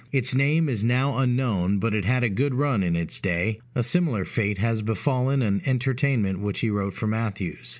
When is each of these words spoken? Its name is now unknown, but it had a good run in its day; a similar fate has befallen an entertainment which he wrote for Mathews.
Its 0.11 0.33
name 0.33 0.67
is 0.67 0.83
now 0.83 1.15
unknown, 1.19 1.77
but 1.77 1.93
it 1.93 2.05
had 2.05 2.23
a 2.23 2.27
good 2.31 2.55
run 2.55 2.81
in 2.81 2.95
its 2.95 3.19
day; 3.19 3.59
a 3.75 3.83
similar 3.83 4.25
fate 4.25 4.57
has 4.57 4.81
befallen 4.81 5.43
an 5.43 5.61
entertainment 5.67 6.39
which 6.39 6.61
he 6.61 6.71
wrote 6.71 6.95
for 6.95 7.05
Mathews. 7.05 7.69